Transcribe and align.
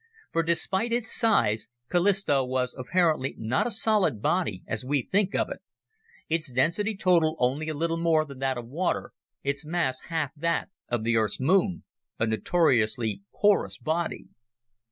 For 0.31 0.41
despite 0.41 0.91
its 0.91 1.11
size, 1.11 1.67
Callisto 1.91 2.43
was 2.43 2.73
apparently 2.75 3.35
not 3.37 3.67
a 3.67 3.69
solid 3.69 4.19
body 4.19 4.63
as 4.65 4.83
we 4.83 5.03
think 5.03 5.35
of 5.35 5.51
it. 5.51 5.59
Its 6.27 6.51
density 6.51 6.97
totaled 6.97 7.35
only 7.37 7.69
a 7.69 7.75
little 7.75 7.97
more 7.99 8.25
than 8.25 8.39
that 8.39 8.57
of 8.57 8.65
water, 8.67 9.11
its 9.43 9.63
mass 9.63 9.99
half 10.09 10.31
that 10.35 10.69
of 10.89 11.03
the 11.03 11.17
Earth's 11.17 11.39
Moon 11.39 11.83
a 12.17 12.25
notoriously 12.25 13.21
porous 13.31 13.77
body. 13.77 14.29